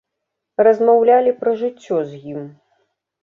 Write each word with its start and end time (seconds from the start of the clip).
Размаўлялі 0.67 1.35
пра 1.43 1.53
жыццё 1.61 1.97
з 2.13 2.19
ім. 2.31 2.41